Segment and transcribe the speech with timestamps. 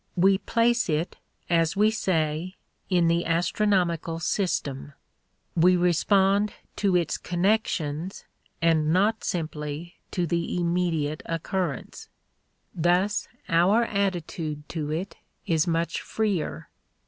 [0.15, 1.17] We place it,
[1.47, 2.55] as we say,
[2.89, 4.93] in the astronomical system.
[5.55, 8.25] We respond to its connections
[8.63, 12.09] and not simply to the immediate occurrence.
[12.73, 16.71] Thus our attitude to it is much freer.